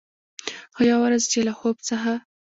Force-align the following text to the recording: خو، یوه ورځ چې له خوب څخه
خو، 0.73 0.81
یوه 0.89 0.99
ورځ 1.03 1.23
چې 1.31 1.39
له 1.47 1.53
خوب 1.59 1.77
څخه 1.89 2.13